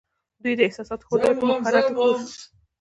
دوی 0.43 0.53
د 0.57 0.61
احساساتو 0.67 1.07
ښودلو 1.07 1.33
کې 1.39 1.45
مهارت 1.49 1.85
درلود 1.89 2.27